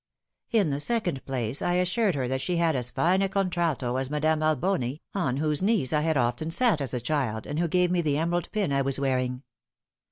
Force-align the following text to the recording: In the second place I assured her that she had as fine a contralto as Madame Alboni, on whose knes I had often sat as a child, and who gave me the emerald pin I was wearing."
In 0.49 0.71
the 0.71 0.79
second 0.79 1.23
place 1.27 1.61
I 1.61 1.73
assured 1.75 2.15
her 2.15 2.27
that 2.27 2.41
she 2.41 2.55
had 2.57 2.75
as 2.75 2.89
fine 2.89 3.21
a 3.21 3.29
contralto 3.29 3.97
as 3.97 4.09
Madame 4.09 4.41
Alboni, 4.41 4.99
on 5.13 5.37
whose 5.37 5.61
knes 5.61 5.93
I 5.93 6.01
had 6.01 6.17
often 6.17 6.49
sat 6.49 6.81
as 6.81 6.95
a 6.95 6.99
child, 6.99 7.45
and 7.45 7.59
who 7.59 7.67
gave 7.67 7.91
me 7.91 8.01
the 8.01 8.17
emerald 8.17 8.51
pin 8.51 8.73
I 8.73 8.81
was 8.81 8.99
wearing." 8.99 9.43